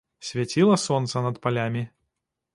Свяціла 0.27 0.77
сонца 0.85 1.23
над 1.27 1.39
палямі. 1.45 1.87